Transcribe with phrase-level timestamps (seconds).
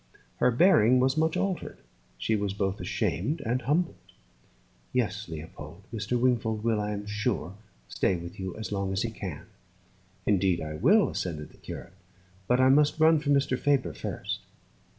[0.37, 1.77] Her bearing was much altered:
[2.17, 3.97] she was both ashamed and humbled.
[4.93, 6.19] "Yes, Leopold," she said, "Mr.
[6.19, 7.53] Wingfold will, I am sure,
[7.87, 9.45] stay with you as long as he can."
[10.25, 11.93] "Indeed I will," assented the curate.
[12.47, 13.59] "But I must run for Mr.
[13.59, 14.39] Faber first."